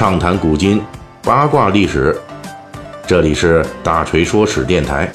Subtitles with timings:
[0.00, 0.80] 畅谈古今，
[1.22, 2.18] 八卦历史。
[3.06, 5.12] 这里是大锤说史电台。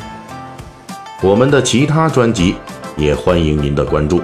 [1.24, 2.54] 我们的其他专辑
[2.96, 4.22] 也欢迎您的关注。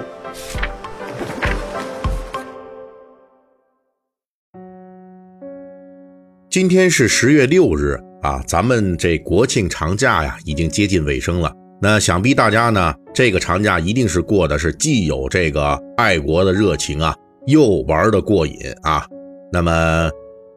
[6.48, 11.52] 今天是十月六日啊，咱们这国庆长假呀，已经接近尾声了。
[11.80, 17.12] 那想必大家呢，这个长假一定是过的是既有这个爱国的热情啊，
[17.48, 19.04] 又玩的过瘾啊。
[19.52, 20.08] 那么。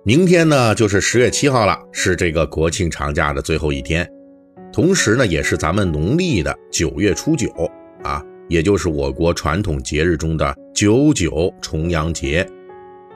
[0.07, 4.07] 明天呢，就是十月七号了，是这个国庆长假的最后一天，
[4.71, 7.49] 同时呢，也是咱们农历的九月初九
[8.03, 12.47] 啊，也就是我国传统节日中的九九重阳节。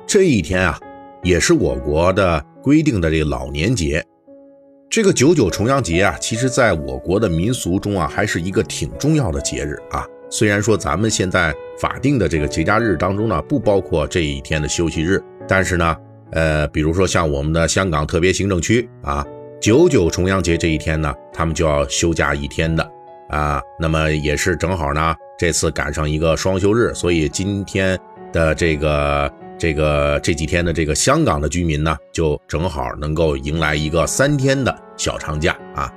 [0.08, 0.80] 这一天啊，
[1.22, 4.04] 也是我国的规定的这个老年节。
[4.90, 10.04] 这个九九重阳节啊，其实在我国的民俗中啊，还是一个挺重要的节日啊。
[10.32, 15.96] 虽然说咱们现在法定的这个节假日当中呢，不包括这一天的休息日，但是呢。
[16.32, 19.26] 呃，比如说像我们的香港特别行政区啊，
[19.60, 22.88] 九九重阳节这一天呢，他们就要休假一天的
[23.30, 23.62] 啊。
[23.80, 28.00] 那么也是正好呢，这次赶上一个双休日，所以今天
[28.32, 35.92] 的这个这个这几天的这个香港的居民呢，就正好能够迎来一个三天的小长假啊。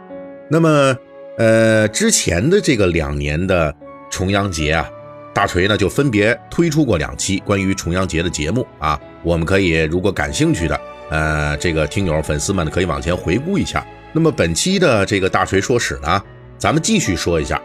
[0.51, 0.97] 那么
[1.39, 3.75] 呃，之前的这个两年的
[4.11, 4.89] 重阳节啊。
[5.35, 13.87] 大锤呢就分别推出过两期关于重阳节的节目啊，我们可以如果感兴趣的，呃，这个听友粉丝们可以往前回顾一下。
[14.13, 16.23] 那么本期的这个大锤说史呢，
[16.59, 17.61] 咱们继续说一下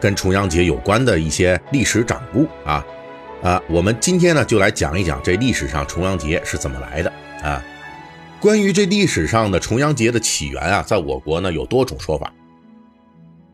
[0.00, 2.84] 跟重阳节有关的一些历史掌故啊
[3.40, 7.64] 啊，我们今天呢就来讲一讲这历史上重阳节是怎么来的啊。
[8.40, 12.32] 关于这历史上的重阳节的起源啊，在我国呢有多种说法。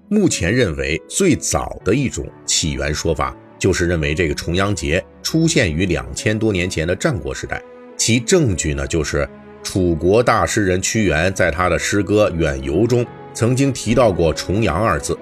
[0.09, 3.37] 目前认为最早的一种起源说法。
[3.59, 7.61] 就是认为这个重阳节出现于两千多年前的战国时代，
[7.97, 9.28] 其证据呢，就是
[9.62, 15.19] 楚国大诗人屈原在他的诗歌《远游》中曾经提到过“重阳”二字。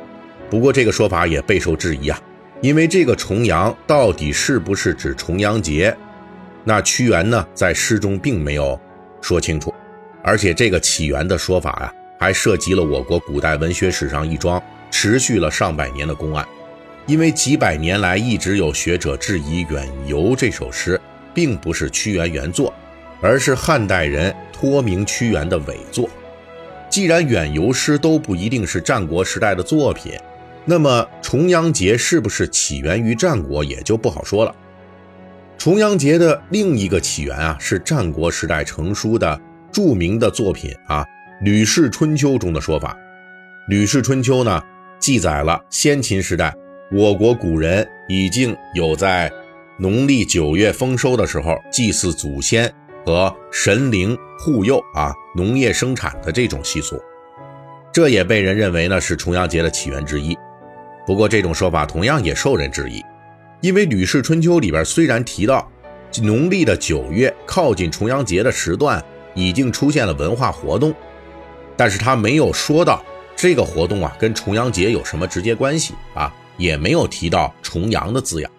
[0.49, 2.21] 不过这个说法也备受质疑啊，
[2.61, 5.97] 因为这个重阳到底是不是指重阳节？
[6.62, 8.78] 那屈原呢在诗中并没有
[9.21, 9.75] 说清楚，
[10.22, 16.47] 而且这个起源的说法呀，还涉及了我国古代文学史上一桩持续了上百年的公案。
[17.06, 21.00] 因为几百年来一直有学者质疑《远游》这首诗
[21.33, 22.75] 并不是屈原原作，
[23.21, 26.11] 而是汉代人托名屈原的伪作。
[26.91, 30.19] 既然《远游》诗都不一定是战国时代的作品，
[30.65, 34.53] 那么重阳节是不是起源于战国也就不好说了。
[35.56, 39.41] 重阳节的另一个起源啊，是战国时代成书的
[39.71, 41.03] 著名的作品啊
[41.43, 42.93] 《吕氏春秋》中的说法。
[43.69, 44.61] 《吕氏春秋》呢，
[44.99, 46.53] 记载了先秦时代。
[46.93, 49.29] 我国古人已经有在
[49.77, 52.73] 农历九月丰收的时候祭祀祖先
[53.05, 56.97] 和神灵护佑啊农业生产的这种习俗，
[57.93, 60.39] 这也被人认为呢是重阳节的起源之一。
[61.05, 63.03] 不过这种说法同样也受人质疑，
[63.61, 65.69] 因为《吕氏春秋》里边虽然提到
[66.23, 69.05] 农历的九月靠近重阳节的时段
[69.35, 70.95] 已经出现了文化活动，
[71.77, 73.05] 但是他没有说到
[73.35, 76.33] 这个活动啊跟重阳节有什么直接关系啊。
[76.56, 78.50] 也没有提到重阳的字样。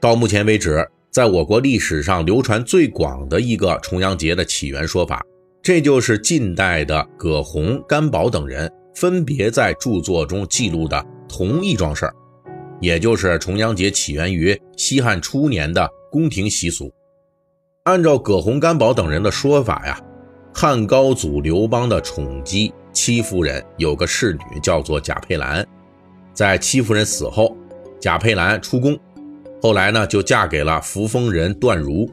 [0.00, 5.22] 到目前为止，在我国历史上流传最广的一个重阳节的起源说法，
[5.62, 12.14] 这就是近代的葛洪、甘宝等人分别在著作中记录的同一桩事儿，
[12.80, 16.90] 也就是重阳节起源于西汉初年的宫廷习俗。
[17.84, 20.00] 按照葛洪、甘宝等人的说法呀，
[20.54, 25.66] 汉高祖刘邦的宠姬戚夫人有个侍女叫做贾佩兰。
[26.40, 27.54] 在戚夫人死后，
[28.00, 28.98] 贾佩兰出宫，
[29.60, 32.10] 后来呢就嫁给了扶风人段如。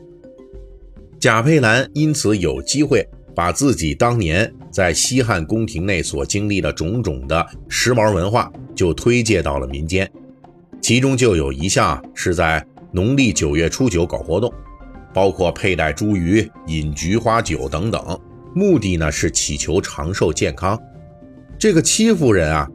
[1.18, 10.12] 贾佩兰因此有机会把自己当年在西汉宫廷内所经历的种种的时髦文化就推介到了民间，
[10.82, 12.62] 其中就有一项是在
[12.92, 14.54] 农历九月初九搞活动，
[15.14, 18.20] 包括佩戴茱萸、饮菊花酒等等，
[18.54, 20.78] 目的呢是祈求长寿健康。
[21.58, 22.70] 这个戚夫人啊。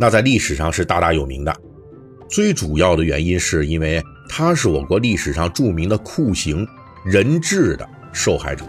[0.00, 1.54] 那在历史上是大大有名的，
[2.26, 6.66] 最主要的原因是因为他是我国历史上著名的酷刑
[7.04, 8.64] 人质的受害者。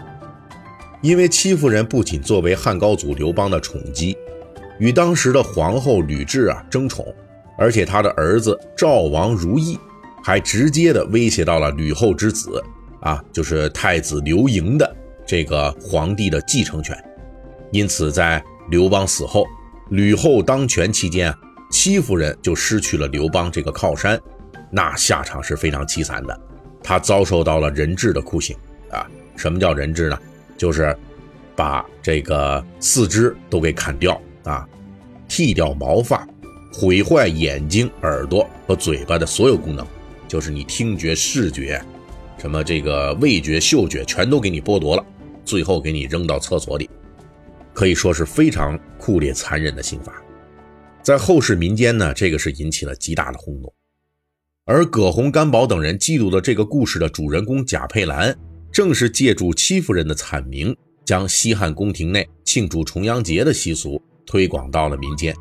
[1.00, 4.14] 因为戚夫人不仅作为汉高祖刘邦的宠姬，
[4.78, 7.02] 与当时的皇后吕雉啊争宠，
[7.56, 9.78] 而且他的儿子赵王如意
[10.22, 12.62] 还直接的威胁到了吕后之子
[13.00, 14.96] 啊，就是太子刘盈的
[15.26, 16.94] 这个皇帝的继承权。
[17.70, 19.46] 因此，在刘邦死后。
[19.92, 21.38] 吕后当权期间啊，
[21.70, 24.18] 戚夫人就失去了刘邦这个靠山，
[24.70, 26.40] 那下场是非常凄惨的。
[26.82, 28.56] 她遭受到了人质的酷刑
[28.90, 29.06] 啊，
[29.36, 30.18] 什么叫人质呢？
[30.56, 30.96] 就是
[31.54, 34.66] 把这个四肢都给砍掉啊，
[35.28, 36.26] 剃掉毛发，
[36.72, 39.86] 毁坏眼睛、耳朵和嘴巴的所有功能，
[40.26, 41.78] 就是你听觉、视觉，
[42.38, 45.04] 什么这个味觉、嗅觉，全都给你剥夺了，
[45.44, 46.88] 最后给你扔到厕所里，
[47.72, 50.22] 可以说是非常酷烈、残忍的刑罚。
[51.02, 53.72] 在后世民间呢，这个是引起了极大的轰动。
[54.64, 58.36] 而葛洪、甘宝等人记录的这个故事的主人公贾佩兰，
[58.70, 65.34] 正是借助戚夫人的惨名，将西汉宫廷内庆祝重阳节的习俗推广到了民间。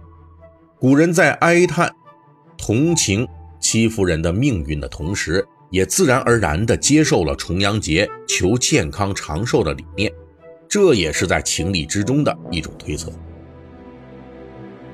[0.80, 1.94] 古人在哀叹、
[2.57, 3.28] 同情
[3.60, 10.12] 戚夫人的命运的同时，也自然而然地接受了重阳节求健康长寿的理念，
[10.71, 13.12] 这也是在情理之中的一种推测。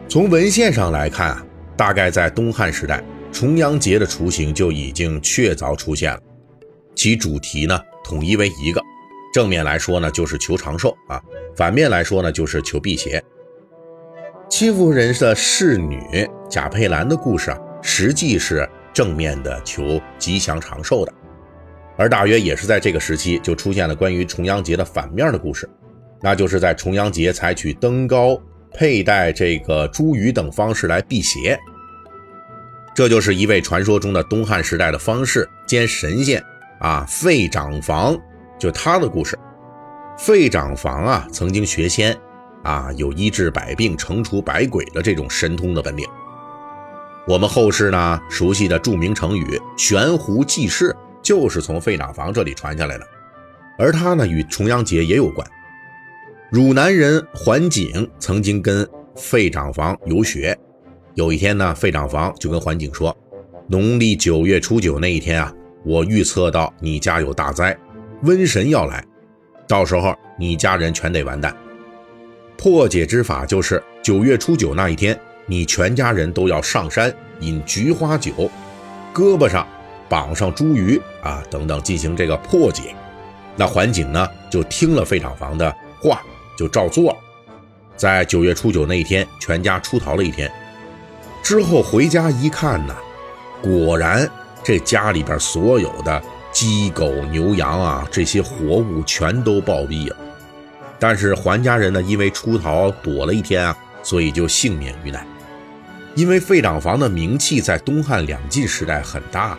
[0.10, 1.46] 从文献上来看啊，
[1.78, 3.04] 大概在东汉时代。
[3.32, 6.20] 重阳节的雏形就已经确凿出现了，
[6.96, 8.82] 其主题呢统一为一个，
[9.32, 11.22] 正面来说呢就是求长寿啊，
[11.56, 13.24] 反面来说呢就是求辟邪。
[14.50, 21.14] 戚夫人的侍女贾佩兰的故事啊，实际是正面的求吉祥长寿的，
[21.98, 25.68] 而大约也是在这个时期就出现了关于重阳节的反面的故事，
[26.22, 28.40] 那就是在重阳节采取登高、
[28.72, 31.60] 佩戴这个茱萸等方式来辟邪。
[32.96, 36.44] 这就是一位传说中的东汉时代的方士兼神仙
[36.80, 38.18] 啊，费长房，
[38.60, 39.38] 就他的故事。
[40.18, 42.18] 费长房啊，曾经学仙
[42.64, 46.06] 啊，有医治百病、惩除百鬼的这种神通的本领。
[47.28, 50.96] 我们后世呢熟悉的著名成语“悬壶济世”，
[51.28, 53.06] 就是从费长房这里传下来的。
[53.78, 55.46] 而他呢，与重阳节也有关。
[56.50, 60.58] 汝南人桓景曾经跟费长房游学。
[61.16, 63.14] 有一天呢，费长房就跟桓景说
[63.68, 65.54] ：“农历九月初九那一天啊，
[65.84, 67.78] 我预测到你家有大灾，
[68.24, 69.04] 瘟神要来，
[69.68, 71.54] 到时候你家人全得完蛋。
[72.58, 78.32] 破解之法就是九月初九那一天，你全家人都要上山饮菊花酒，
[79.14, 79.68] 胳膊上
[80.10, 82.96] 绑上茱萸啊等等，进行这个破解。
[83.56, 86.22] 那桓景呢，就听了费长房的话，
[86.58, 87.18] 就照做了。
[87.96, 90.52] 在九月初九那一天，全家出逃了一天。”
[91.44, 92.96] 之后回家一看呢，
[93.62, 94.30] 果然
[94.64, 96.22] 这家里边所有的
[96.52, 100.16] 鸡狗牛羊啊，这些活物全都暴毙了。
[101.00, 105.26] 但是桓家人呢，因为出逃躲了一天啊，所以就幸免于难。
[106.16, 109.58] 因为费长房的名气在东汉两晋时代很大，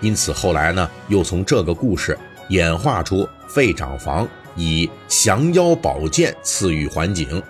[0.00, 7.42] 因此后来呢，又从这个故事演化出费长房以降妖宝剑赐予桓景。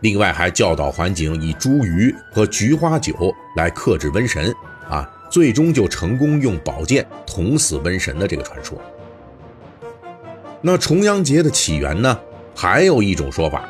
[0.00, 4.54] 另外还教导桓景以茱萸和菊花酒来克制瘟神，
[4.88, 8.80] 啊，最终就成功用宝剑捅死瘟神的这个传说。
[10.62, 12.18] 那重阳节的起源呢？
[12.56, 13.66] 还有一种说法，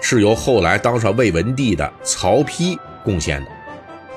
[0.00, 3.50] 是由后来当上魏文帝的曹丕贡献的。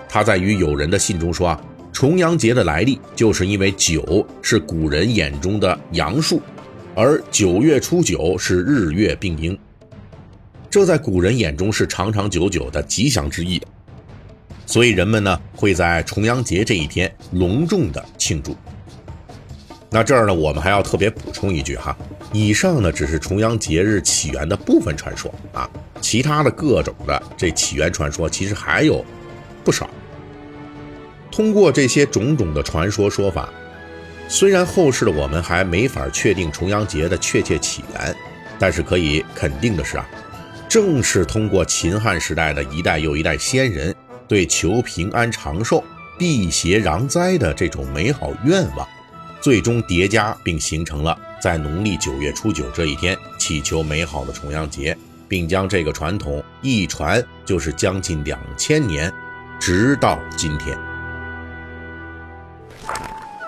[0.10, 1.62] 他在与友人的信中说啊，
[1.96, 6.42] 重阳节的来历就是因为九是古人眼中的阳数，
[6.94, 9.58] 而九月初九是日月并应。
[10.70, 13.62] 这在古人眼中是长长久久的吉祥之意，
[14.66, 18.58] 所以人们呢会在重阳节这一天隆重的庆祝。
[19.90, 21.98] 那这儿呢，我们还要特别补充一句哈，
[22.34, 25.70] 以上呢只是重阳节日起源的部分传说啊，
[26.02, 29.06] 其他的各种的这起源传说其实还有
[29.64, 29.90] 不少。
[31.36, 33.50] 通过这些种种的传说说法，
[34.30, 38.16] 虽然后世的我们还没法确定重阳节的确切起源，
[38.58, 40.10] 但是可以肯定的是啊。
[40.70, 43.94] 正是通过秦汉时代的一代又一代先人
[44.30, 45.84] 对求平安长寿、
[46.18, 48.88] 辟邪攘灾的这种美好愿望，
[49.42, 59.12] 最终叠加并形成了在农历九月初九这一天祈求美好的重阳节，并将这个传统一传就是将近两千年，
[59.60, 60.95] 直到今天。